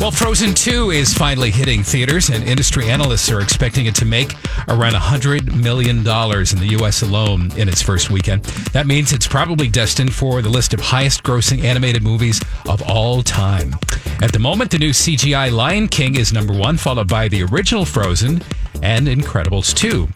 Well, 0.00 0.12
Frozen 0.12 0.54
2 0.54 0.92
is 0.92 1.12
finally 1.12 1.50
hitting 1.50 1.82
theaters, 1.82 2.30
and 2.30 2.44
industry 2.44 2.88
analysts 2.88 3.32
are 3.32 3.40
expecting 3.40 3.86
it 3.86 3.96
to 3.96 4.04
make 4.04 4.32
around 4.68 4.92
$100 4.92 5.52
million 5.60 5.98
in 5.98 6.04
the 6.04 6.68
U.S. 6.78 7.02
alone 7.02 7.50
in 7.56 7.68
its 7.68 7.82
first 7.82 8.08
weekend. 8.08 8.44
That 8.72 8.86
means 8.86 9.12
it's 9.12 9.26
probably 9.26 9.66
destined 9.66 10.14
for 10.14 10.40
the 10.40 10.48
list 10.48 10.72
of 10.72 10.78
highest 10.78 11.24
grossing 11.24 11.64
animated 11.64 12.04
movies 12.04 12.40
of 12.68 12.80
all 12.82 13.24
time. 13.24 13.74
At 14.22 14.32
the 14.32 14.38
moment, 14.38 14.70
the 14.70 14.78
new 14.78 14.90
CGI 14.90 15.50
Lion 15.50 15.88
King 15.88 16.14
is 16.14 16.32
number 16.32 16.54
one, 16.54 16.76
followed 16.76 17.08
by 17.08 17.26
the 17.26 17.42
original 17.42 17.84
Frozen 17.84 18.40
and 18.82 19.08
Incredibles 19.08 19.74
2. 19.74 20.08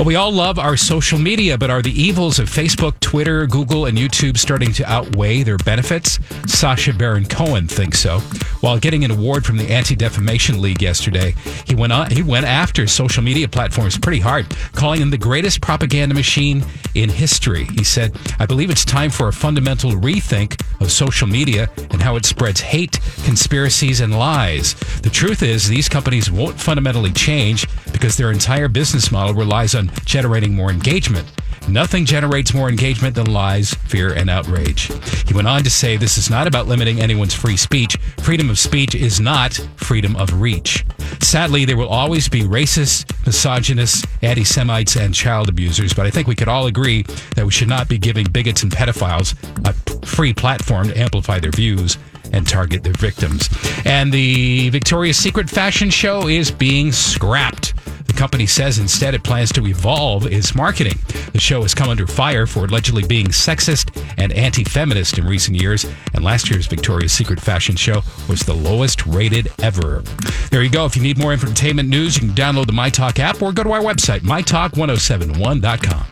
But 0.00 0.06
we 0.06 0.16
all 0.16 0.32
love 0.32 0.58
our 0.58 0.78
social 0.78 1.18
media, 1.18 1.58
but 1.58 1.68
are 1.68 1.82
the 1.82 1.92
evils 1.92 2.38
of 2.38 2.48
Facebook, 2.48 2.98
Twitter, 3.00 3.46
Google, 3.46 3.84
and 3.84 3.98
YouTube 3.98 4.38
starting 4.38 4.72
to 4.72 4.90
outweigh 4.90 5.42
their 5.42 5.58
benefits? 5.58 6.18
Sasha 6.46 6.94
Baron 6.94 7.26
Cohen 7.26 7.68
thinks 7.68 8.00
so. 8.00 8.20
While 8.62 8.78
getting 8.78 9.04
an 9.04 9.10
award 9.10 9.44
from 9.44 9.58
the 9.58 9.70
Anti-Defamation 9.70 10.62
League 10.62 10.80
yesterday, 10.80 11.34
he 11.66 11.74
went 11.74 11.92
on 11.92 12.10
he 12.10 12.22
went 12.22 12.46
after 12.46 12.86
social 12.86 13.22
media 13.22 13.46
platforms 13.46 13.98
pretty 13.98 14.20
hard, 14.20 14.46
calling 14.72 15.00
them 15.00 15.10
the 15.10 15.18
greatest 15.18 15.60
propaganda 15.60 16.14
machine 16.14 16.64
in 16.94 17.10
history. 17.10 17.64
He 17.64 17.84
said, 17.84 18.16
"I 18.38 18.46
believe 18.46 18.70
it's 18.70 18.86
time 18.86 19.10
for 19.10 19.28
a 19.28 19.34
fundamental 19.34 19.92
rethink 19.92 20.62
of 20.80 20.90
social 20.90 21.26
media 21.26 21.68
and 21.90 22.00
how 22.00 22.16
it 22.16 22.24
spreads 22.24 22.62
hate, 22.62 22.98
conspiracies, 23.24 24.00
and 24.00 24.18
lies. 24.18 24.74
The 25.02 25.10
truth 25.10 25.42
is, 25.42 25.68
these 25.68 25.90
companies 25.90 26.30
won't 26.30 26.58
fundamentally 26.58 27.12
change 27.12 27.66
because 27.92 28.16
their 28.16 28.32
entire 28.32 28.68
business 28.68 29.12
model 29.12 29.34
relies 29.34 29.74
on 29.74 29.89
generating 30.04 30.54
more 30.54 30.70
engagement. 30.70 31.30
Nothing 31.68 32.04
generates 32.04 32.52
more 32.52 32.68
engagement 32.68 33.14
than 33.14 33.32
lies, 33.32 33.74
fear, 33.74 34.12
and 34.12 34.28
outrage. 34.28 34.90
He 35.26 35.34
went 35.34 35.46
on 35.46 35.62
to 35.62 35.70
say 35.70 35.96
this 35.96 36.18
is 36.18 36.30
not 36.30 36.46
about 36.46 36.66
limiting 36.66 37.00
anyone's 37.00 37.34
free 37.34 37.56
speech. 37.56 37.96
Freedom 38.18 38.50
of 38.50 38.58
speech 38.58 38.94
is 38.94 39.20
not 39.20 39.54
freedom 39.76 40.16
of 40.16 40.40
reach. 40.40 40.84
Sadly, 41.20 41.64
there 41.64 41.76
will 41.76 41.88
always 41.88 42.28
be 42.28 42.42
racists, 42.42 43.04
misogynists, 43.24 44.04
anti 44.22 44.42
Semites, 44.42 44.96
and 44.96 45.14
child 45.14 45.48
abusers, 45.48 45.92
but 45.92 46.06
I 46.06 46.10
think 46.10 46.26
we 46.26 46.34
could 46.34 46.48
all 46.48 46.66
agree 46.66 47.02
that 47.36 47.44
we 47.44 47.52
should 47.52 47.68
not 47.68 47.88
be 47.88 47.98
giving 47.98 48.26
bigots 48.26 48.62
and 48.62 48.72
pedophiles 48.72 49.34
a 49.64 50.06
free 50.06 50.32
platform 50.32 50.88
to 50.88 50.98
amplify 50.98 51.38
their 51.38 51.52
views 51.52 51.98
and 52.32 52.48
target 52.48 52.82
their 52.82 52.94
victims. 52.94 53.48
And 53.84 54.12
the 54.12 54.70
Victoria's 54.70 55.16
Secret 55.16 55.48
fashion 55.48 55.90
show 55.90 56.28
is 56.28 56.50
being 56.50 56.92
scrapped. 56.92 57.74
The 58.20 58.24
company 58.24 58.46
says 58.46 58.78
instead 58.78 59.14
it 59.14 59.22
plans 59.22 59.50
to 59.52 59.66
evolve 59.66 60.26
its 60.26 60.54
marketing. 60.54 60.98
The 61.32 61.40
show 61.40 61.62
has 61.62 61.72
come 61.72 61.88
under 61.88 62.06
fire 62.06 62.46
for 62.46 62.66
allegedly 62.66 63.02
being 63.02 63.28
sexist 63.28 63.98
and 64.18 64.30
anti 64.34 64.62
feminist 64.62 65.16
in 65.16 65.24
recent 65.26 65.58
years, 65.58 65.86
and 66.12 66.22
last 66.22 66.50
year's 66.50 66.66
Victoria's 66.66 67.14
Secret 67.14 67.40
fashion 67.40 67.76
show 67.76 68.02
was 68.28 68.40
the 68.40 68.52
lowest 68.52 69.06
rated 69.06 69.50
ever. 69.62 70.02
There 70.50 70.62
you 70.62 70.68
go. 70.68 70.84
If 70.84 70.96
you 70.96 71.02
need 71.02 71.16
more 71.16 71.32
entertainment 71.32 71.88
news, 71.88 72.16
you 72.16 72.28
can 72.28 72.36
download 72.36 72.66
the 72.66 72.74
MyTalk 72.74 73.18
app 73.20 73.40
or 73.40 73.52
go 73.52 73.62
to 73.62 73.72
our 73.72 73.80
website, 73.80 74.20
mytalk1071.com. 74.20 76.06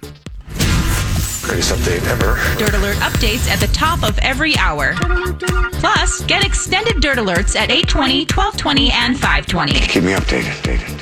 Greatest 1.43 1.75
update 1.75 2.07
ever. 2.07 2.39
Dirt 2.59 2.73
Alert 2.73 2.97
updates 2.97 3.51
at 3.51 3.61
the 3.61 3.69
top 3.75 4.03
of 4.03 4.19
every 4.21 4.57
hour. 4.57 4.95
Plus, 5.73 6.23
get 6.23 6.43
extended 6.43 7.03
Dirt 7.03 7.19
Alerts 7.19 7.55
at 7.55 7.71
820, 7.71 8.21
1220, 8.21 8.93
and 8.93 9.15
520. 9.15 9.73
Keep 9.73 10.05
me 10.05 10.13
updated. 10.13 10.45
updated, 10.45 10.79
updated. 10.79 10.98